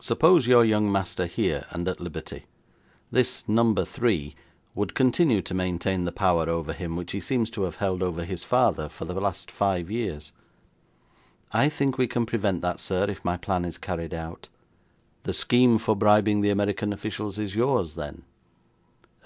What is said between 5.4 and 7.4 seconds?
to maintain the power over him which he